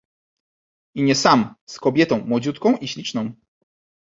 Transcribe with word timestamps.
"i 0.95 1.03
nie 1.03 1.15
sam... 1.15 1.55
z 1.69 1.79
kobietą, 1.79 2.25
młodziutką 2.25 2.77
i 2.77 2.87
śliczną." 2.87 3.31